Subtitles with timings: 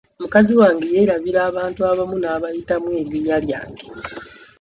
[0.21, 3.85] Mukazi wange yeerabira abantu abamu n'abayitamu erinnya lyange.